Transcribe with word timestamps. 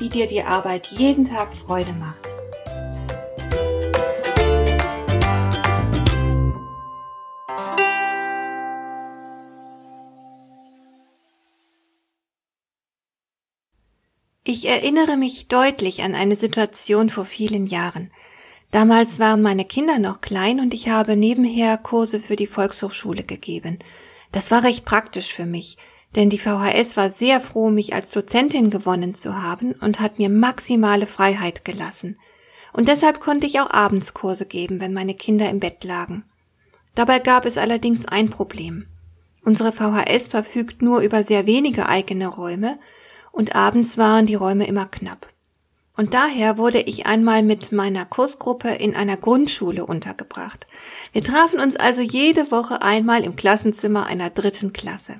wie 0.00 0.08
dir 0.08 0.26
die 0.26 0.42
Arbeit 0.42 0.88
jeden 0.88 1.26
Tag 1.26 1.54
Freude 1.54 1.92
macht. 1.92 2.26
Ich 14.42 14.66
erinnere 14.66 15.16
mich 15.16 15.46
deutlich 15.46 16.02
an 16.02 16.14
eine 16.14 16.34
Situation 16.34 17.08
vor 17.08 17.24
vielen 17.24 17.66
Jahren. 17.66 18.10
Damals 18.70 19.20
waren 19.20 19.42
meine 19.42 19.64
Kinder 19.64 19.98
noch 19.98 20.20
klein 20.20 20.60
und 20.60 20.74
ich 20.74 20.88
habe 20.88 21.14
nebenher 21.14 21.76
Kurse 21.76 22.20
für 22.20 22.36
die 22.36 22.46
Volkshochschule 22.46 23.22
gegeben. 23.22 23.78
Das 24.32 24.50
war 24.50 24.64
recht 24.64 24.84
praktisch 24.84 25.32
für 25.32 25.46
mich, 25.46 25.76
denn 26.16 26.30
die 26.30 26.38
VHS 26.38 26.96
war 26.96 27.10
sehr 27.10 27.40
froh, 27.40 27.70
mich 27.70 27.94
als 27.94 28.10
Dozentin 28.10 28.70
gewonnen 28.70 29.14
zu 29.14 29.42
haben 29.42 29.72
und 29.72 30.00
hat 30.00 30.18
mir 30.18 30.28
maximale 30.28 31.06
Freiheit 31.06 31.64
gelassen. 31.64 32.18
Und 32.72 32.88
deshalb 32.88 33.20
konnte 33.20 33.46
ich 33.46 33.60
auch 33.60 33.70
Abendskurse 33.70 34.46
geben, 34.46 34.80
wenn 34.80 34.92
meine 34.92 35.14
Kinder 35.14 35.48
im 35.48 35.60
Bett 35.60 35.84
lagen. 35.84 36.24
Dabei 36.94 37.18
gab 37.18 37.44
es 37.46 37.58
allerdings 37.58 38.06
ein 38.06 38.30
Problem. 38.30 38.86
Unsere 39.44 39.72
VHS 39.72 40.28
verfügt 40.28 40.82
nur 40.82 41.00
über 41.00 41.22
sehr 41.22 41.46
wenige 41.46 41.86
eigene 41.86 42.26
Räume 42.26 42.78
und 43.32 43.54
abends 43.54 43.96
waren 43.96 44.26
die 44.26 44.34
Räume 44.34 44.66
immer 44.66 44.86
knapp. 44.86 45.28
Und 45.96 46.14
daher 46.14 46.58
wurde 46.58 46.80
ich 46.80 47.06
einmal 47.06 47.42
mit 47.42 47.72
meiner 47.72 48.06
Kursgruppe 48.06 48.70
in 48.70 48.96
einer 48.96 49.16
Grundschule 49.16 49.84
untergebracht. 49.84 50.66
Wir 51.12 51.22
trafen 51.22 51.60
uns 51.60 51.76
also 51.76 52.00
jede 52.00 52.50
Woche 52.50 52.82
einmal 52.82 53.22
im 53.22 53.36
Klassenzimmer 53.36 54.06
einer 54.06 54.30
dritten 54.30 54.72
Klasse. 54.72 55.16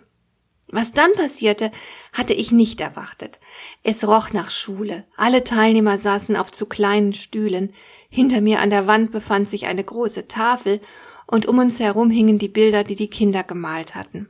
Was 0.73 0.93
dann 0.93 1.13
passierte, 1.15 1.73
hatte 2.13 2.33
ich 2.33 2.53
nicht 2.53 2.81
erwartet. 2.81 3.41
Es 3.83 4.07
roch 4.07 4.33
nach 4.33 4.51
Schule. 4.51 5.05
Alle 5.17 5.43
Teilnehmer 5.43 5.99
saßen 5.99 6.37
auf 6.37 6.53
zu 6.53 6.67
kleinen 6.67 7.13
Stühlen. 7.13 7.75
Hinter 8.09 8.41
mir 8.41 8.61
an 8.61 8.71
der 8.71 8.87
Wand 8.87 9.11
befand 9.11 9.49
sich 9.49 9.67
eine 9.67 9.83
große 9.83 10.29
Tafel 10.29 10.81
und 11.27 11.47
um 11.47 11.59
uns 11.59 11.81
herum 11.81 12.11
hingen 12.11 12.39
die 12.39 12.49
Bilder, 12.49 12.85
die 12.85 12.95
die 12.95 13.11
Kinder 13.11 13.43
gemalt 13.43 13.97
hatten. 13.97 14.29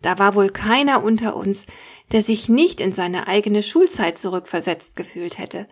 Da 0.00 0.18
war 0.18 0.34
wohl 0.34 0.50
keiner 0.50 1.02
unter 1.02 1.36
uns, 1.36 1.66
der 2.12 2.22
sich 2.22 2.48
nicht 2.48 2.80
in 2.80 2.92
seine 2.92 3.26
eigene 3.26 3.62
Schulzeit 3.62 4.16
zurückversetzt 4.16 4.96
gefühlt 4.96 5.38
hätte. 5.38 5.66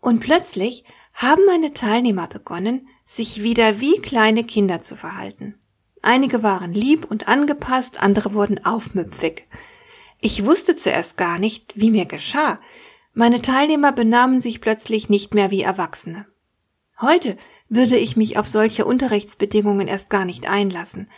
Und 0.00 0.20
plötzlich 0.20 0.84
haben 1.14 1.46
meine 1.46 1.72
Teilnehmer 1.72 2.26
begonnen, 2.26 2.88
sich 3.04 3.42
wieder 3.42 3.80
wie 3.80 4.00
kleine 4.00 4.44
Kinder 4.44 4.82
zu 4.82 4.96
verhalten. 4.96 5.60
Einige 6.04 6.42
waren 6.42 6.74
lieb 6.74 7.10
und 7.10 7.28
angepasst, 7.28 8.02
andere 8.02 8.34
wurden 8.34 8.64
aufmüpfig. 8.64 9.46
Ich 10.20 10.44
wusste 10.44 10.76
zuerst 10.76 11.16
gar 11.16 11.38
nicht, 11.38 11.80
wie 11.80 11.90
mir 11.90 12.04
geschah. 12.04 12.60
Meine 13.14 13.42
Teilnehmer 13.42 13.90
benahmen 13.90 14.40
sich 14.40 14.60
plötzlich 14.60 15.08
nicht 15.08 15.34
mehr 15.34 15.50
wie 15.50 15.62
Erwachsene. 15.62 16.26
Heute 17.00 17.36
würde 17.68 17.96
ich 17.96 18.16
mich 18.16 18.38
auf 18.38 18.48
solche 18.48 18.84
Unterrichtsbedingungen 18.84 19.88
erst 19.88 20.10
gar 20.10 20.24
nicht 20.24 20.48
einlassen. 20.48 21.10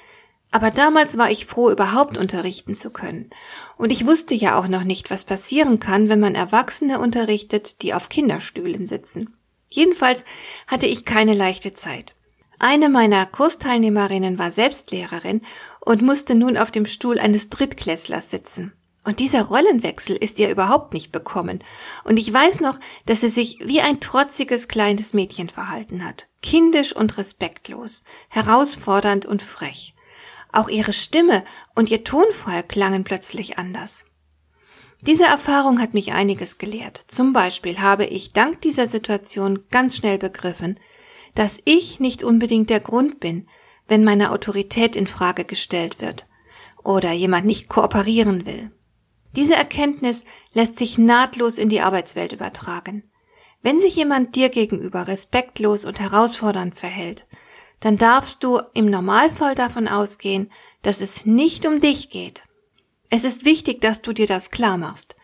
Aber 0.52 0.70
damals 0.70 1.18
war 1.18 1.30
ich 1.30 1.46
froh, 1.46 1.70
überhaupt 1.70 2.16
unterrichten 2.18 2.74
zu 2.74 2.90
können. 2.90 3.30
Und 3.76 3.92
ich 3.92 4.06
wusste 4.06 4.34
ja 4.34 4.58
auch 4.58 4.68
noch 4.68 4.84
nicht, 4.84 5.10
was 5.10 5.24
passieren 5.24 5.80
kann, 5.80 6.08
wenn 6.08 6.20
man 6.20 6.34
Erwachsene 6.34 7.00
unterrichtet, 7.00 7.82
die 7.82 7.92
auf 7.92 8.08
Kinderstühlen 8.08 8.86
sitzen. 8.86 9.36
Jedenfalls 9.68 10.24
hatte 10.66 10.86
ich 10.86 11.04
keine 11.04 11.34
leichte 11.34 11.74
Zeit. 11.74 12.15
Eine 12.58 12.88
meiner 12.88 13.26
Kursteilnehmerinnen 13.26 14.38
war 14.38 14.50
selbst 14.50 14.90
Lehrerin 14.90 15.42
und 15.80 16.02
musste 16.02 16.34
nun 16.34 16.56
auf 16.56 16.70
dem 16.70 16.86
Stuhl 16.86 17.18
eines 17.18 17.50
Drittklässlers 17.50 18.30
sitzen. 18.30 18.72
Und 19.04 19.20
dieser 19.20 19.42
Rollenwechsel 19.42 20.16
ist 20.16 20.40
ihr 20.40 20.50
überhaupt 20.50 20.92
nicht 20.92 21.12
bekommen. 21.12 21.62
Und 22.02 22.18
ich 22.18 22.32
weiß 22.32 22.58
noch, 22.58 22.76
dass 23.06 23.20
sie 23.20 23.28
sich 23.28 23.58
wie 23.62 23.80
ein 23.80 24.00
trotziges 24.00 24.66
kleines 24.66 25.14
Mädchen 25.14 25.48
verhalten 25.48 26.04
hat. 26.04 26.26
Kindisch 26.42 26.94
und 26.94 27.16
respektlos, 27.16 28.02
herausfordernd 28.28 29.24
und 29.24 29.42
frech. 29.42 29.94
Auch 30.50 30.68
ihre 30.68 30.92
Stimme 30.92 31.44
und 31.76 31.90
ihr 31.90 32.02
Tonfall 32.02 32.64
klangen 32.64 33.04
plötzlich 33.04 33.58
anders. 33.58 34.06
Diese 35.02 35.24
Erfahrung 35.24 35.80
hat 35.80 35.94
mich 35.94 36.12
einiges 36.12 36.58
gelehrt. 36.58 37.00
Zum 37.06 37.32
Beispiel 37.32 37.78
habe 37.78 38.06
ich 38.06 38.32
dank 38.32 38.60
dieser 38.62 38.88
Situation 38.88 39.64
ganz 39.70 39.96
schnell 39.96 40.18
begriffen, 40.18 40.80
dass 41.36 41.62
ich 41.64 42.00
nicht 42.00 42.24
unbedingt 42.24 42.70
der 42.70 42.80
Grund 42.80 43.20
bin, 43.20 43.46
wenn 43.86 44.02
meine 44.02 44.32
Autorität 44.32 44.96
in 44.96 45.06
Frage 45.06 45.44
gestellt 45.44 46.00
wird 46.00 46.26
oder 46.82 47.12
jemand 47.12 47.46
nicht 47.46 47.68
kooperieren 47.68 48.46
will. 48.46 48.72
Diese 49.36 49.54
Erkenntnis 49.54 50.24
lässt 50.54 50.78
sich 50.78 50.98
nahtlos 50.98 51.58
in 51.58 51.68
die 51.68 51.82
Arbeitswelt 51.82 52.32
übertragen. 52.32 53.04
Wenn 53.62 53.78
sich 53.78 53.96
jemand 53.96 54.34
dir 54.34 54.48
gegenüber 54.48 55.06
respektlos 55.08 55.84
und 55.84 56.00
herausfordernd 56.00 56.74
verhält, 56.74 57.26
dann 57.80 57.98
darfst 57.98 58.42
du 58.42 58.60
im 58.72 58.86
Normalfall 58.86 59.54
davon 59.54 59.88
ausgehen, 59.88 60.50
dass 60.82 61.02
es 61.02 61.26
nicht 61.26 61.66
um 61.66 61.80
dich 61.80 62.08
geht. 62.08 62.42
Es 63.10 63.24
ist 63.24 63.44
wichtig, 63.44 63.82
dass 63.82 64.00
du 64.00 64.14
dir 64.14 64.26
das 64.26 64.50
klar 64.50 64.78
machst. 64.78 65.16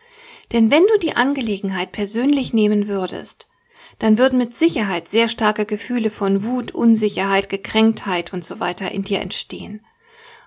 Denn 0.51 0.69
wenn 0.69 0.85
du 0.85 0.99
die 0.99 1.15
Angelegenheit 1.15 1.91
persönlich 1.91 2.53
nehmen 2.53 2.87
würdest, 2.87 3.47
dann 4.03 4.17
würden 4.17 4.37
mit 4.37 4.53
Sicherheit 4.53 5.07
sehr 5.07 5.29
starke 5.29 5.65
Gefühle 5.65 6.09
von 6.09 6.43
Wut, 6.43 6.73
Unsicherheit, 6.73 7.47
Gekränktheit 7.47 8.33
und 8.33 8.43
so 8.43 8.59
weiter 8.59 8.91
in 8.91 9.05
dir 9.05 9.21
entstehen. 9.21 9.79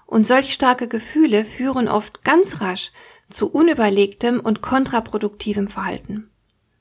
Und 0.05 0.27
solch 0.27 0.53
starke 0.53 0.89
Gefühle 0.89 1.43
führen 1.43 1.89
oft 1.89 2.22
ganz 2.22 2.61
rasch 2.61 2.93
zu 3.31 3.50
unüberlegtem 3.50 4.41
und 4.41 4.61
kontraproduktivem 4.61 5.69
Verhalten. 5.69 6.31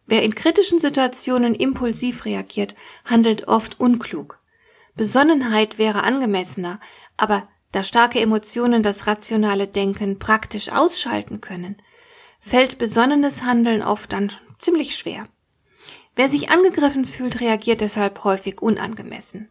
Wer 0.05 0.23
in 0.23 0.35
kritischen 0.35 0.77
Situationen 0.77 1.55
impulsiv 1.55 2.25
reagiert, 2.25 2.75
handelt 3.05 3.47
oft 3.47 3.79
unklug. 3.79 4.41
Besonnenheit 4.97 5.77
wäre 5.77 6.03
angemessener, 6.03 6.81
aber 7.15 7.47
da 7.71 7.85
starke 7.85 8.19
Emotionen 8.19 8.83
das 8.83 9.07
rationale 9.07 9.67
Denken 9.67 10.19
praktisch 10.19 10.67
ausschalten 10.67 11.39
können, 11.39 11.81
fällt 12.41 12.77
besonnenes 12.79 13.43
Handeln 13.43 13.81
oft 13.81 14.11
dann 14.11 14.29
ziemlich 14.59 14.97
schwer. 14.97 15.25
Wer 16.15 16.29
sich 16.29 16.49
angegriffen 16.49 17.05
fühlt, 17.05 17.41
reagiert 17.41 17.81
deshalb 17.81 18.23
häufig 18.23 18.61
unangemessen. 18.61 19.49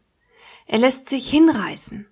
Er 0.66 0.78
lässt 0.78 1.08
sich 1.08 1.28
hinreißen. 1.28 2.06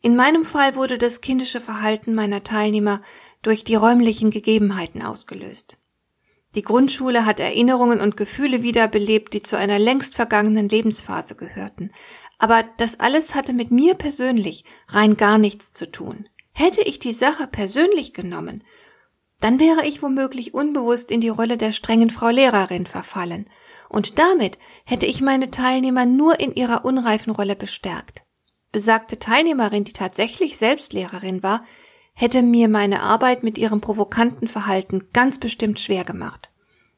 In 0.00 0.16
meinem 0.16 0.44
Fall 0.44 0.76
wurde 0.76 0.98
das 0.98 1.20
kindische 1.20 1.60
Verhalten 1.60 2.14
meiner 2.14 2.42
Teilnehmer 2.42 3.02
durch 3.42 3.64
die 3.64 3.74
räumlichen 3.74 4.30
Gegebenheiten 4.30 5.02
ausgelöst. 5.02 5.78
Die 6.54 6.62
Grundschule 6.62 7.26
hat 7.26 7.38
Erinnerungen 7.38 8.00
und 8.00 8.16
Gefühle 8.16 8.62
wiederbelebt, 8.62 9.34
die 9.34 9.42
zu 9.42 9.58
einer 9.58 9.78
längst 9.78 10.14
vergangenen 10.14 10.70
Lebensphase 10.70 11.34
gehörten. 11.34 11.92
Aber 12.38 12.64
das 12.78 12.98
alles 12.98 13.34
hatte 13.34 13.52
mit 13.52 13.70
mir 13.70 13.94
persönlich 13.94 14.64
rein 14.88 15.16
gar 15.16 15.36
nichts 15.36 15.72
zu 15.72 15.90
tun. 15.90 16.28
Hätte 16.52 16.80
ich 16.80 16.98
die 16.98 17.12
Sache 17.12 17.46
persönlich 17.46 18.14
genommen, 18.14 18.64
dann 19.40 19.60
wäre 19.60 19.86
ich 19.86 20.02
womöglich 20.02 20.54
unbewusst 20.54 21.10
in 21.10 21.20
die 21.20 21.28
Rolle 21.28 21.58
der 21.58 21.72
strengen 21.72 22.08
Frau 22.08 22.30
Lehrerin 22.30 22.86
verfallen 22.86 23.50
und 23.88 24.18
damit 24.18 24.58
hätte 24.84 25.06
ich 25.06 25.20
meine 25.20 25.50
Teilnehmer 25.50 26.06
nur 26.06 26.40
in 26.40 26.54
ihrer 26.54 26.84
unreifen 26.84 27.32
Rolle 27.32 27.56
bestärkt. 27.56 28.22
Besagte 28.72 29.18
Teilnehmerin, 29.18 29.84
die 29.84 29.92
tatsächlich 29.92 30.58
Selbstlehrerin 30.58 31.42
war, 31.42 31.64
hätte 32.14 32.42
mir 32.42 32.68
meine 32.68 33.02
Arbeit 33.02 33.42
mit 33.42 33.58
ihrem 33.58 33.80
provokanten 33.80 34.48
Verhalten 34.48 35.08
ganz 35.12 35.38
bestimmt 35.38 35.80
schwer 35.80 36.04
gemacht. 36.04 36.50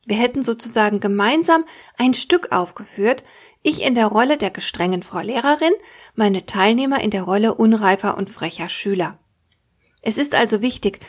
Wir 0.07 0.17
hätten 0.17 0.43
sozusagen 0.43 1.01
gemeinsam 1.01 1.65
ein 1.99 2.15
Stück 2.15 2.53
aufgeführt, 2.53 3.25
ich 3.63 3.83
in 3.83 3.95
der 3.95 4.07
Rolle 4.07 4.39
der 4.39 4.51
gestrengen 4.51 5.03
Frau 5.03 5.21
Lehrerin, 5.21 5.73
meine 6.15 6.47
Teilnehmer 6.47 7.01
in 7.01 7.11
der 7.11 7.25
Rolle 7.25 7.55
unreifer 7.55 8.17
und 8.17 8.31
frecher 8.31 8.69
Schüler. 8.69 9.19
Es 10.01 10.17
ist 10.17 10.35
also 10.35 10.63
wichtig, 10.63 11.01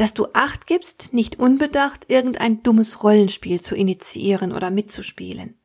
dass 0.00 0.14
du 0.14 0.28
Acht 0.32 0.66
gibst, 0.66 1.12
nicht 1.12 1.38
unbedacht 1.38 2.06
irgendein 2.08 2.62
dummes 2.62 3.02
Rollenspiel 3.02 3.60
zu 3.60 3.74
initiieren 3.74 4.54
oder 4.54 4.70
mitzuspielen. 4.70 5.60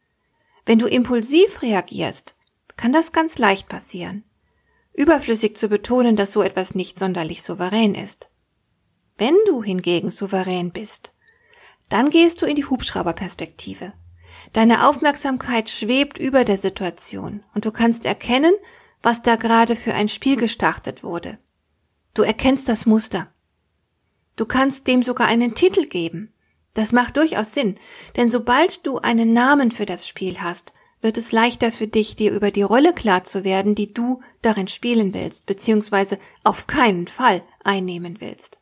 Wenn 0.65 0.77
du 0.77 0.87
impulsiv 0.87 1.61
reagierst, 1.61 2.35
kann 2.75 2.91
das 2.91 3.13
ganz 3.13 3.37
leicht 3.37 3.69
passieren. 3.69 4.25
Überflüssig 4.91 5.55
zu 5.55 5.69
betonen, 5.69 6.17
dass 6.17 6.33
so 6.33 6.41
etwas 6.41 6.75
nicht 6.75 6.99
sonderlich 6.99 7.43
souverän 7.43 7.95
ist. 7.95 8.27
Wenn 9.17 9.37
du 9.47 9.63
hingegen 9.63 10.11
souverän 10.11 10.71
bist, 10.71 11.13
dann 11.87 12.09
gehst 12.09 12.41
du 12.41 12.45
in 12.45 12.57
die 12.57 12.65
Hubschrauberperspektive. 12.65 13.93
Deine 14.51 14.85
Aufmerksamkeit 14.89 15.69
schwebt 15.69 16.17
über 16.17 16.43
der 16.43 16.57
Situation 16.57 17.41
und 17.53 17.63
du 17.63 17.71
kannst 17.71 18.05
erkennen, 18.05 18.53
was 19.01 19.21
da 19.21 19.37
gerade 19.37 19.77
für 19.77 19.93
ein 19.93 20.09
Spiel 20.09 20.35
gestartet 20.35 21.05
wurde. 21.05 21.37
Du 22.13 22.23
erkennst 22.23 22.67
das 22.67 22.85
Muster. 22.85 23.29
Du 24.35 24.45
kannst 24.45 24.87
dem 24.87 25.03
sogar 25.03 25.27
einen 25.27 25.55
Titel 25.55 25.85
geben. 25.85 26.33
Das 26.73 26.91
macht 26.91 27.17
durchaus 27.17 27.53
Sinn, 27.53 27.75
denn 28.17 28.29
sobald 28.29 28.85
du 28.85 28.97
einen 28.97 29.31
Namen 29.31 29.71
für 29.71 29.85
das 29.85 30.07
Spiel 30.07 30.41
hast, 30.41 30.73
wird 31.01 31.17
es 31.17 31.31
leichter 31.31 31.71
für 31.71 31.87
dich, 31.87 32.15
dir 32.15 32.31
über 32.31 32.51
die 32.51 32.63
Rolle 32.63 32.93
klar 32.93 33.23
zu 33.23 33.43
werden, 33.43 33.75
die 33.75 33.93
du 33.93 34.21
darin 34.41 34.67
spielen 34.67 35.13
willst, 35.13 35.45
beziehungsweise 35.45 36.19
auf 36.43 36.67
keinen 36.67 37.07
Fall 37.07 37.43
einnehmen 37.63 38.19
willst. 38.19 38.59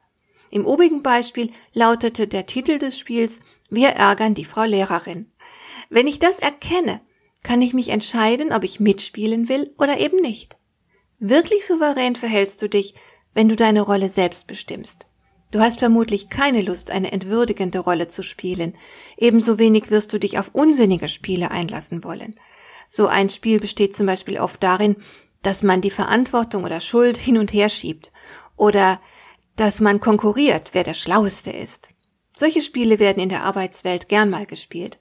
Im 0.51 0.65
obigen 0.65 1.01
Beispiel 1.01 1.51
lautete 1.73 2.27
der 2.27 2.45
Titel 2.45 2.77
des 2.77 2.99
Spiels 2.99 3.39
Wir 3.69 3.89
ärgern 3.89 4.35
die 4.35 4.45
Frau 4.45 4.65
Lehrerin. 4.65 5.31
Wenn 5.89 6.05
ich 6.05 6.19
das 6.19 6.37
erkenne, 6.37 7.01
kann 7.41 7.61
ich 7.61 7.73
mich 7.73 7.89
entscheiden, 7.89 8.53
ob 8.53 8.63
ich 8.63 8.79
mitspielen 8.79 9.49
will 9.49 9.73
oder 9.79 9.99
eben 9.99 10.21
nicht. 10.21 10.55
Wirklich 11.19 11.65
souverän 11.65 12.15
verhältst 12.15 12.61
du 12.61 12.69
dich, 12.69 12.93
wenn 13.33 13.49
du 13.49 13.55
deine 13.55 13.81
Rolle 13.81 14.09
selbst 14.09 14.47
bestimmst. 14.47 15.07
Du 15.53 15.59
hast 15.59 15.77
vermutlich 15.77 16.29
keine 16.29 16.63
Lust, 16.63 16.89
eine 16.89 17.11
entwürdigende 17.11 17.77
Rolle 17.77 18.07
zu 18.07 18.23
spielen. 18.23 18.73
Ebenso 19.17 19.59
wenig 19.59 19.91
wirst 19.91 20.11
du 20.11 20.17
dich 20.19 20.39
auf 20.39 20.49
unsinnige 20.53 21.07
Spiele 21.07 21.51
einlassen 21.51 22.03
wollen. 22.03 22.33
So 22.89 23.05
ein 23.05 23.29
Spiel 23.29 23.59
besteht 23.59 23.95
zum 23.95 24.07
Beispiel 24.07 24.39
oft 24.39 24.63
darin, 24.63 24.95
dass 25.43 25.61
man 25.61 25.79
die 25.79 25.91
Verantwortung 25.91 26.63
oder 26.63 26.81
Schuld 26.81 27.17
hin 27.17 27.37
und 27.37 27.53
her 27.53 27.69
schiebt 27.69 28.11
oder 28.57 28.99
dass 29.55 29.79
man 29.79 29.99
konkurriert, 29.99 30.71
wer 30.73 30.83
der 30.83 30.95
Schlaueste 30.95 31.51
ist. 31.51 31.89
Solche 32.35 32.63
Spiele 32.63 32.97
werden 32.97 33.21
in 33.21 33.29
der 33.29 33.43
Arbeitswelt 33.43 34.09
gern 34.09 34.31
mal 34.31 34.47
gespielt. 34.47 34.97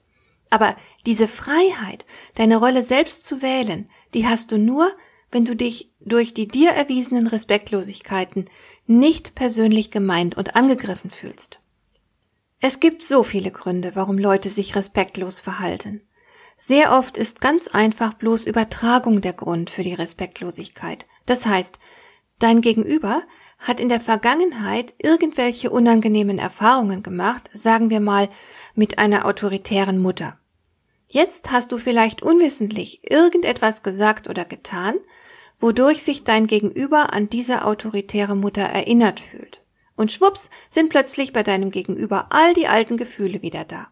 Aber 0.51 0.75
diese 1.07 1.27
Freiheit, 1.27 2.05
deine 2.35 2.57
Rolle 2.57 2.83
selbst 2.83 3.25
zu 3.25 3.41
wählen, 3.41 3.89
die 4.13 4.27
hast 4.27 4.51
du 4.51 4.59
nur, 4.59 4.91
wenn 5.31 5.45
du 5.45 5.55
dich 5.55 5.91
durch 5.99 6.35
die 6.35 6.47
dir 6.47 6.69
erwiesenen 6.69 7.25
Respektlosigkeiten 7.25 8.45
nicht 8.85 9.35
persönlich 9.35 9.91
gemeint 9.91 10.35
und 10.35 10.55
angegriffen 10.55 11.09
fühlst. 11.09 11.59
Es 12.59 12.79
gibt 12.79 13.03
so 13.03 13.23
viele 13.23 13.51
Gründe, 13.51 13.91
warum 13.95 14.17
Leute 14.17 14.49
sich 14.49 14.75
respektlos 14.75 15.41
verhalten. 15.41 16.01
Sehr 16.55 16.93
oft 16.93 17.17
ist 17.17 17.41
ganz 17.41 17.67
einfach 17.67 18.13
bloß 18.13 18.45
Übertragung 18.45 19.21
der 19.21 19.33
Grund 19.33 19.69
für 19.69 19.83
die 19.83 19.93
Respektlosigkeit. 19.93 21.05
Das 21.25 21.45
heißt, 21.45 21.79
dein 22.39 22.61
Gegenüber 22.61 23.23
hat 23.59 23.79
in 23.79 23.89
der 23.89 23.99
Vergangenheit 24.01 24.93
irgendwelche 25.01 25.69
unangenehmen 25.69 26.37
Erfahrungen 26.37 27.03
gemacht, 27.03 27.49
sagen 27.53 27.89
wir 27.89 27.99
mal 27.99 28.29
mit 28.75 28.97
einer 28.97 29.25
autoritären 29.25 29.99
Mutter. 29.99 30.37
Jetzt 31.07 31.51
hast 31.51 31.71
du 31.71 31.77
vielleicht 31.77 32.23
unwissentlich 32.23 33.11
irgendetwas 33.11 33.83
gesagt 33.83 34.29
oder 34.29 34.45
getan, 34.45 34.95
wodurch 35.63 36.03
sich 36.03 36.25
dein 36.25 36.45
Gegenüber 36.45 37.13
an 37.13 37.29
diese 37.29 37.63
autoritäre 37.63 38.35
Mutter 38.35 38.63
erinnert 38.63 39.21
fühlt. 39.21 39.61
Und 39.95 40.11
schwupps 40.11 40.49
sind 40.69 40.89
plötzlich 40.89 41.31
bei 41.31 41.41
deinem 41.41 41.71
Gegenüber 41.71 42.27
all 42.31 42.53
die 42.53 42.67
alten 42.67 42.97
Gefühle 42.97 43.41
wieder 43.41 43.63
da. 43.63 43.87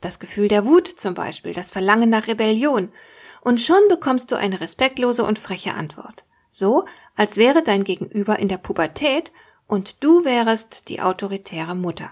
Das 0.00 0.18
Gefühl 0.18 0.48
der 0.48 0.66
Wut 0.66 0.88
zum 0.88 1.14
Beispiel, 1.14 1.52
das 1.52 1.70
Verlangen 1.70 2.10
nach 2.10 2.26
Rebellion. 2.26 2.92
Und 3.42 3.60
schon 3.60 3.78
bekommst 3.88 4.32
du 4.32 4.36
eine 4.36 4.60
respektlose 4.60 5.22
und 5.22 5.38
freche 5.38 5.74
Antwort. 5.74 6.24
So, 6.50 6.84
als 7.14 7.36
wäre 7.36 7.62
dein 7.62 7.84
Gegenüber 7.84 8.40
in 8.40 8.48
der 8.48 8.58
Pubertät 8.58 9.30
und 9.68 10.02
du 10.02 10.24
wärest 10.24 10.88
die 10.88 11.00
autoritäre 11.00 11.76
Mutter. 11.76 12.10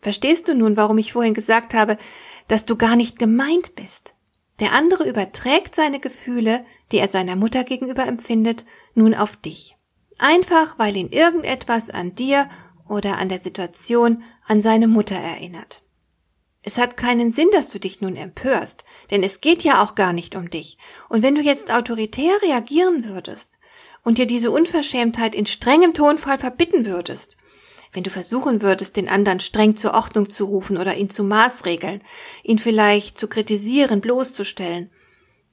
Verstehst 0.00 0.48
du 0.48 0.56
nun, 0.56 0.76
warum 0.76 0.98
ich 0.98 1.12
vorhin 1.12 1.34
gesagt 1.34 1.74
habe, 1.74 1.96
dass 2.48 2.64
du 2.64 2.74
gar 2.74 2.96
nicht 2.96 3.20
gemeint 3.20 3.76
bist? 3.76 4.15
Der 4.60 4.72
andere 4.72 5.08
überträgt 5.08 5.74
seine 5.74 6.00
Gefühle, 6.00 6.64
die 6.90 6.98
er 6.98 7.08
seiner 7.08 7.36
Mutter 7.36 7.64
gegenüber 7.64 8.06
empfindet, 8.06 8.64
nun 8.94 9.14
auf 9.14 9.36
dich. 9.36 9.76
Einfach, 10.18 10.78
weil 10.78 10.96
ihn 10.96 11.10
irgendetwas 11.10 11.90
an 11.90 12.14
dir 12.14 12.48
oder 12.88 13.18
an 13.18 13.28
der 13.28 13.40
Situation 13.40 14.22
an 14.46 14.62
seine 14.62 14.88
Mutter 14.88 15.16
erinnert. 15.16 15.82
Es 16.62 16.78
hat 16.78 16.96
keinen 16.96 17.30
Sinn, 17.30 17.48
dass 17.52 17.68
du 17.68 17.78
dich 17.78 18.00
nun 18.00 18.16
empörst, 18.16 18.84
denn 19.10 19.22
es 19.22 19.40
geht 19.40 19.62
ja 19.62 19.84
auch 19.84 19.94
gar 19.94 20.12
nicht 20.12 20.34
um 20.34 20.50
dich. 20.50 20.78
Und 21.08 21.22
wenn 21.22 21.34
du 21.34 21.40
jetzt 21.40 21.70
autoritär 21.70 22.42
reagieren 22.42 23.04
würdest 23.04 23.58
und 24.02 24.18
dir 24.18 24.26
diese 24.26 24.50
Unverschämtheit 24.50 25.34
in 25.34 25.46
strengem 25.46 25.94
Tonfall 25.94 26.38
verbitten 26.38 26.86
würdest, 26.86 27.36
wenn 27.96 28.02
du 28.02 28.10
versuchen 28.10 28.60
würdest, 28.60 28.98
den 28.98 29.08
anderen 29.08 29.40
streng 29.40 29.74
zur 29.74 29.94
Ordnung 29.94 30.28
zu 30.28 30.44
rufen 30.44 30.76
oder 30.76 30.98
ihn 30.98 31.08
zu 31.08 31.24
maßregeln, 31.24 32.02
ihn 32.42 32.58
vielleicht 32.58 33.18
zu 33.18 33.26
kritisieren, 33.26 34.02
bloßzustellen, 34.02 34.90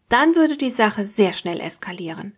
dann 0.10 0.36
würde 0.36 0.58
die 0.58 0.70
Sache 0.70 1.06
sehr 1.06 1.32
schnell 1.32 1.62
eskalieren. 1.62 2.36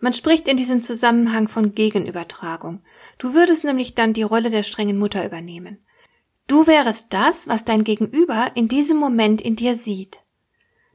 Man 0.00 0.14
spricht 0.14 0.48
in 0.48 0.56
diesem 0.56 0.82
Zusammenhang 0.82 1.46
von 1.46 1.74
Gegenübertragung. 1.74 2.80
Du 3.18 3.34
würdest 3.34 3.64
nämlich 3.64 3.94
dann 3.94 4.14
die 4.14 4.22
Rolle 4.22 4.48
der 4.48 4.62
strengen 4.62 4.96
Mutter 4.96 5.26
übernehmen. 5.26 5.84
Du 6.46 6.66
wärest 6.66 7.08
das, 7.10 7.46
was 7.46 7.66
dein 7.66 7.84
Gegenüber 7.84 8.50
in 8.54 8.68
diesem 8.68 8.96
Moment 8.96 9.42
in 9.42 9.56
dir 9.56 9.76
sieht. 9.76 10.20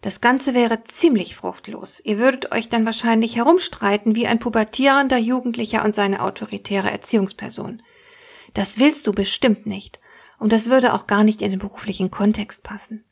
Das 0.01 0.21
Ganze 0.21 0.55
wäre 0.55 0.83
ziemlich 0.85 1.35
fruchtlos. 1.35 2.01
Ihr 2.03 2.17
würdet 2.17 2.51
euch 2.51 2.67
dann 2.67 2.87
wahrscheinlich 2.87 3.35
herumstreiten 3.35 4.15
wie 4.15 4.25
ein 4.25 4.39
pubertierender 4.39 5.17
Jugendlicher 5.19 5.85
und 5.85 5.93
seine 5.93 6.23
autoritäre 6.23 6.89
Erziehungsperson. 6.89 7.83
Das 8.53 8.79
willst 8.79 9.07
du 9.07 9.13
bestimmt 9.13 9.65
nicht. 9.65 9.99
Und 10.39 10.51
das 10.51 10.69
würde 10.69 10.93
auch 10.93 11.07
gar 11.07 11.23
nicht 11.23 11.41
in 11.41 11.51
den 11.51 11.59
beruflichen 11.59 12.11
Kontext 12.11 12.63
passen. 12.63 13.03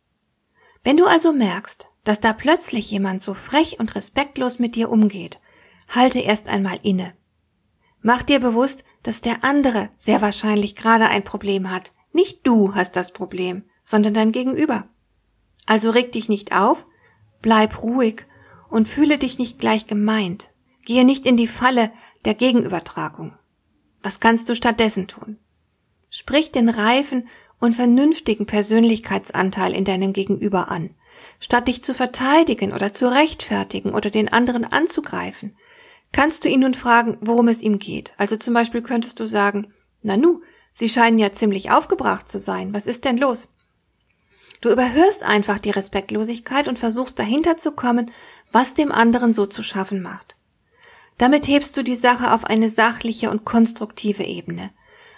Wenn 0.84 0.98
du 0.98 1.06
also 1.06 1.34
merkst, 1.34 1.88
dass 2.04 2.22
da 2.22 2.32
plötzlich 2.32 2.90
jemand 2.90 3.22
so 3.22 3.34
frech 3.34 3.80
und 3.80 3.96
respektlos 3.96 4.60
mit 4.60 4.76
dir 4.76 4.90
umgeht, 4.90 5.40
halte 5.90 6.20
erst 6.20 6.48
einmal 6.48 6.80
inne. 6.84 7.14
Mach 8.02 8.24
dir 8.24 8.40
bewusst, 8.40 8.86
dass 9.04 9.22
der 9.22 9.44
andere 9.44 9.90
sehr 9.98 10.22
wahrscheinlich 10.22 10.76
gerade 10.76 11.08
ein 11.10 11.24
Problem 11.24 11.70
hat. 11.70 11.92
Nicht 12.14 12.48
du 12.48 12.76
hast 12.76 12.96
das 12.96 13.12
Problem, 13.12 13.64
sondern 13.84 14.14
dein 14.14 14.32
Gegenüber. 14.32 14.88
Also 15.66 15.90
reg 15.90 16.14
dich 16.14 16.30
nicht 16.30 16.56
auf, 16.56 16.86
bleib 17.42 17.84
ruhig 17.84 18.26
und 18.70 18.88
fühle 18.88 19.18
dich 19.18 19.38
nicht 19.38 19.60
gleich 19.60 19.88
gemeint. 19.88 20.48
Gehe 20.86 21.04
nicht 21.04 21.26
in 21.26 21.36
die 21.36 21.48
Falle 21.48 21.92
der 22.24 22.34
Gegenübertragung. 22.34 23.34
Was 24.08 24.22
kannst 24.22 24.48
du 24.48 24.56
stattdessen 24.56 25.10
tun? 25.10 25.38
Sprich 26.10 26.54
den 26.54 26.70
reifen 26.70 27.28
und 27.60 27.76
vernünftigen 27.76 28.46
Persönlichkeitsanteil 28.46 29.74
in 29.74 29.84
deinem 29.84 30.14
Gegenüber 30.14 30.72
an, 30.72 30.92
statt 31.42 31.68
dich 31.68 31.84
zu 31.84 31.94
verteidigen 31.94 32.72
oder 32.72 32.94
zu 32.94 33.12
rechtfertigen 33.12 33.94
oder 33.94 34.10
den 34.10 34.32
anderen 34.32 34.64
anzugreifen. 34.64 35.58
Kannst 36.14 36.46
du 36.46 36.48
ihn 36.48 36.62
nun 36.62 36.74
fragen, 36.74 37.18
worum 37.20 37.50
es 37.50 37.60
ihm 37.60 37.80
geht? 37.80 38.14
Also 38.16 38.38
zum 38.38 38.54
Beispiel 38.54 38.82
könntest 38.82 39.20
du 39.20 39.26
sagen, 39.26 39.74
Nanu, 40.04 40.40
Sie 40.72 40.88
scheinen 40.88 41.20
ja 41.20 41.34
ziemlich 41.34 41.70
aufgebracht 41.72 42.30
zu 42.30 42.40
sein. 42.40 42.74
Was 42.74 42.88
ist 42.88 43.04
denn 43.04 43.18
los? 43.18 43.50
Du 44.62 44.72
überhörst 44.72 45.24
einfach 45.24 45.60
die 45.60 45.72
Respektlosigkeit 45.72 46.70
und 46.70 46.80
versuchst 46.80 47.20
dahinter 47.20 47.58
zu 47.58 47.74
kommen, 47.74 48.10
was 48.54 48.74
dem 48.74 48.94
anderen 48.94 49.34
so 49.34 49.48
zu 49.48 49.64
schaffen 49.64 50.02
macht. 50.02 50.37
Damit 51.18 51.48
hebst 51.48 51.76
du 51.78 51.84
die 51.84 51.96
Sache 51.96 52.32
auf 52.34 52.44
eine 52.44 52.70
sachliche 52.70 53.32
und 53.32 53.46
konstruktive 53.46 54.24
Ebene. 54.24 54.72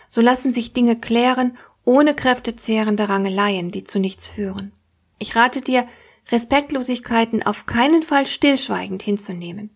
So 0.10 0.22
lassen 0.22 0.54
sich 0.54 0.74
Dinge 0.74 1.00
klären, 1.00 1.58
ohne 1.84 2.16
kräftezehrende 2.16 3.10
Rangeleien, 3.10 3.72
die 3.72 3.84
zu 3.84 4.00
nichts 4.00 4.28
führen. 4.28 4.72
Ich 5.20 5.36
rate 5.36 5.62
dir, 5.62 5.88
Respektlosigkeiten 6.32 7.44
auf 7.44 7.66
keinen 7.66 8.04
Fall 8.04 8.26
stillschweigend 8.26 9.04
hinzunehmen. 9.04 9.72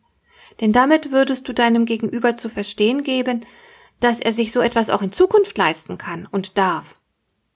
Denn 0.61 0.71
damit 0.71 1.11
würdest 1.11 1.47
du 1.47 1.53
deinem 1.53 1.85
Gegenüber 1.85 2.35
zu 2.35 2.47
verstehen 2.47 3.03
geben, 3.03 3.45
dass 3.99 4.19
er 4.19 4.33
sich 4.33 4.51
so 4.51 4.61
etwas 4.61 4.89
auch 4.89 5.01
in 5.01 5.11
Zukunft 5.11 5.57
leisten 5.57 5.97
kann 5.97 6.27
und 6.27 6.57
darf. 6.57 6.99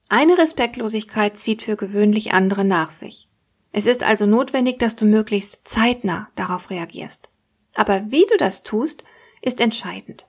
Eine 0.09 0.37
Respektlosigkeit 0.37 1.37
zieht 1.37 1.61
für 1.61 1.75
gewöhnlich 1.75 2.33
andere 2.33 2.65
nach 2.65 2.91
sich. 2.91 3.29
Es 3.71 3.85
ist 3.85 4.03
also 4.03 4.25
notwendig, 4.25 4.79
dass 4.79 4.95
du 4.95 5.05
möglichst 5.05 5.67
zeitnah 5.67 6.29
darauf 6.35 6.69
reagierst. 6.69 7.29
Aber 7.75 8.09
wie 8.09 8.25
du 8.29 8.37
das 8.37 8.63
tust, 8.63 9.03
ist 9.41 9.61
entscheidend. 9.61 10.25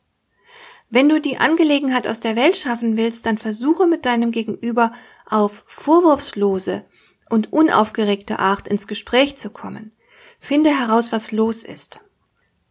Wenn 0.91 1.09
du 1.09 1.21
die 1.21 1.37
Angelegenheit 1.37 2.07
aus 2.07 2.21
der 2.21 2.37
Welt 2.37 2.57
schaffen 2.57 2.97
willst, 2.97 3.27
dann 3.27 3.37
versuche 3.37 3.87
mit 3.87 4.07
deinem 4.07 4.31
Gegenüber 4.31 4.93
auf 5.27 5.65
vorwurfslose 5.67 6.85
und 7.29 7.53
unaufgeregte 7.53 8.39
Art 8.39 8.69
ins 8.69 8.87
Gespräch 8.87 9.37
zu 9.37 9.51
kommen. 9.51 9.93
Finde 10.41 10.71
heraus, 10.71 11.13
was 11.13 11.31
los 11.31 11.63
ist. 11.63 12.01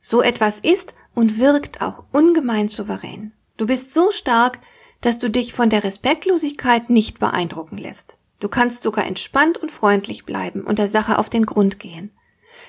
So 0.02 0.22
etwas 0.22 0.60
ist 0.60 0.96
und 1.14 1.40
wirkt 1.40 1.82
auch 1.82 2.06
ungemein 2.12 2.70
souverän. 2.70 3.34
Du 3.58 3.68
bist 3.68 3.94
so 3.94 4.12
stark, 4.12 4.60
dass 5.02 5.20
du 5.20 5.30
dich 5.30 5.54
von 5.54 5.70
der 5.70 5.84
Respektlosigkeit 5.84 6.90
nicht 6.90 7.20
beeindrucken 7.20 7.78
lässt. 7.78 8.18
Du 8.40 8.50
kannst 8.50 8.84
sogar 8.84 9.06
entspannt 9.06 9.58
und 9.58 9.72
freundlich 9.72 10.26
bleiben 10.26 10.62
und 10.62 10.80
der 10.80 10.88
Sache 10.88 11.20
auf 11.20 11.30
den 11.30 11.46
Grund 11.46 11.80
gehen. 11.80 12.12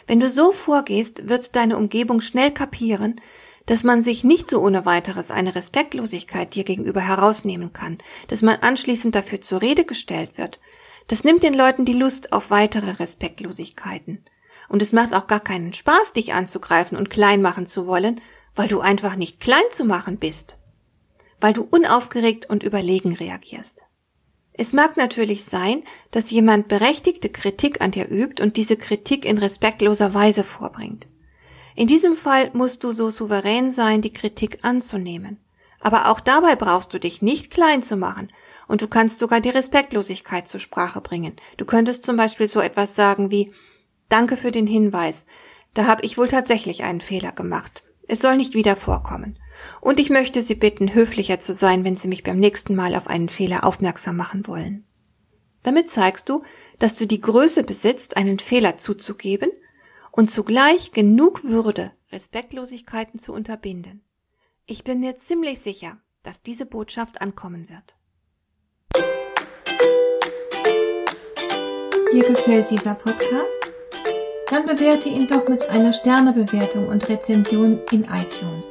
Wenn 0.07 0.21
du 0.21 0.31
so 0.31 0.53
vorgehst, 0.53 1.29
wird 1.29 1.57
deine 1.57 1.77
Umgebung 1.77 2.21
schnell 2.21 2.51
kapieren, 2.51 3.21
dass 3.67 3.85
man 3.85 4.03
sich 4.03 4.25
nicht 4.25 4.49
so 4.49 4.61
ohne 4.61 4.87
weiteres 4.87 5.31
eine 5.31 5.55
Respektlosigkeit 5.55 6.55
dir 6.55 6.65
gegenüber 6.65 7.01
herausnehmen 7.01 7.73
kann, 7.73 7.99
dass 8.29 8.41
man 8.43 8.57
anschließend 8.57 9.15
dafür 9.15 9.43
zur 9.43 9.61
Rede 9.61 9.85
gestellt 9.85 10.39
wird, 10.39 10.59
Das 11.09 11.25
nimmt 11.25 11.43
den 11.43 11.55
Leuten 11.55 11.87
die 11.87 11.95
Lust 11.95 12.33
auf 12.35 12.51
weitere 12.51 12.91
Respektlosigkeiten. 12.93 14.23
Und 14.69 14.83
es 14.83 14.93
macht 14.93 15.15
auch 15.15 15.27
gar 15.27 15.41
keinen 15.41 15.73
Spaß, 15.73 16.13
dich 16.13 16.35
anzugreifen 16.35 16.99
und 16.99 17.09
klein 17.09 17.41
machen 17.41 17.67
zu 17.67 17.87
wollen, 17.87 18.21
weil 18.55 18.69
du 18.69 18.81
einfach 18.81 19.17
nicht 19.17 19.41
klein 19.41 19.65
zu 19.71 19.87
machen 19.87 20.19
bist. 20.19 20.59
Weil 21.41 21.55
du 21.55 21.63
unaufgeregt 21.63 22.51
und 22.51 22.63
überlegen 22.63 23.15
reagierst. 23.15 23.87
Es 24.61 24.73
mag 24.73 24.97
natürlich 24.97 25.45
sein, 25.45 25.85
dass 26.11 26.33
jemand 26.33 26.67
berechtigte 26.67 27.29
Kritik 27.29 27.81
an 27.81 27.93
dir 27.93 28.11
übt 28.11 28.43
und 28.43 28.57
diese 28.57 28.77
Kritik 28.77 29.25
in 29.25 29.39
respektloser 29.39 30.15
Weise 30.15 30.43
vorbringt. 30.43 31.07
In 31.77 31.87
diesem 31.87 32.17
Fall 32.17 32.51
musst 32.55 32.83
du 32.83 32.93
so 32.93 33.11
souverän 33.11 33.71
sein, 33.71 34.03
die 34.03 34.13
Kritik 34.13 34.59
anzunehmen. 34.63 35.39
Aber 35.79 36.11
auch 36.11 36.19
dabei 36.19 36.57
brauchst 36.57 36.93
du 36.93 36.99
dich 36.99 37.23
nicht 37.23 37.53
klein 37.53 37.85
zu 37.85 37.97
machen, 37.97 38.33
und 38.67 38.83
du 38.83 38.89
kannst 38.89 39.21
sogar 39.21 39.41
die 39.41 39.49
Respektlosigkeit 39.49 40.49
zur 40.49 40.59
Sprache 40.59 41.01
bringen. 41.01 41.37
Du 41.57 41.65
könntest 41.65 42.05
zum 42.05 42.17
Beispiel 42.17 42.49
so 42.49 42.61
etwas 42.61 42.97
sagen 42.97 43.31
wie 43.31 43.53
Danke 44.09 44.37
für 44.37 44.51
den 44.51 44.67
Hinweis. 44.67 45.25
Da 45.73 45.87
habe 45.87 46.05
ich 46.05 46.19
wohl 46.19 46.27
tatsächlich 46.27 46.83
einen 46.83 47.01
Fehler 47.01 47.31
gemacht. 47.31 47.85
Es 48.09 48.21
soll 48.21 48.37
nicht 48.37 48.55
wieder 48.55 48.75
vorkommen. 48.75 49.39
Und 49.81 50.01
ich 50.01 50.11
möchte 50.11 50.43
Sie 50.43 50.55
bitten, 50.55 50.95
höflicher 50.95 51.41
zu 51.41 51.53
sein, 51.53 51.85
wenn 51.85 51.97
Sie 51.97 52.09
mich 52.09 52.23
beim 52.23 52.39
nächsten 52.39 52.75
Mal 52.75 52.95
auf 52.95 53.07
einen 53.07 53.29
Fehler 53.29 53.65
aufmerksam 53.65 54.17
machen 54.17 54.47
wollen. 54.47 54.85
Damit 55.63 55.91
zeigst 55.91 56.29
du, 56.29 56.43
dass 56.79 56.97
du 56.97 57.07
die 57.07 57.21
Größe 57.21 57.65
besitzt, 57.65 58.17
einen 58.17 58.39
Fehler 58.39 58.79
zuzugeben 58.79 59.51
und 60.13 60.31
zugleich 60.31 60.93
genug 60.93 61.45
Würde, 61.45 61.93
Respektlosigkeiten 62.11 63.19
zu 63.19 63.33
unterbinden. 63.33 64.03
Ich 64.67 64.85
bin 64.85 65.01
mir 65.01 65.17
ziemlich 65.17 65.61
sicher, 65.61 65.99
dass 66.23 66.43
diese 66.43 66.67
Botschaft 66.67 67.21
ankommen 67.21 67.69
wird. 67.69 67.95
Dir 72.13 72.25
gefällt 72.25 72.71
dieser 72.71 72.95
Podcast? 72.95 73.71
Dann 74.51 74.65
bewerte 74.65 75.11
ihn 75.11 75.27
doch 75.27 75.47
mit 75.47 75.69
einer 75.69 75.93
Sternebewertung 75.93 76.89
und 76.89 77.07
Rezension 77.09 77.83
in 77.91 78.05
iTunes. 78.05 78.71